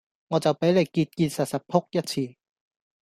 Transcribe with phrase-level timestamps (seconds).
[0.29, 2.35] 我就俾你結結實實仆一次